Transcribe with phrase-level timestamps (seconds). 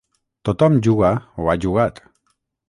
[0.47, 1.11] Tothom juga
[1.45, 2.03] o ha jugat.